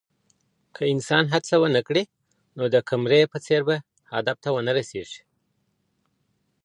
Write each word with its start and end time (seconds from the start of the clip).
که 0.75 0.83
انسان 0.93 1.23
هڅه 1.33 1.55
ونکړي 1.63 2.03
نو 2.57 2.63
د 2.73 2.75
قمرۍ 2.89 3.21
په 3.31 3.37
څېر 3.45 3.61
به 3.69 3.75
هدف 4.13 4.37
ته 4.43 4.49
ونه 4.53 4.71
رسېږي. 4.77 5.21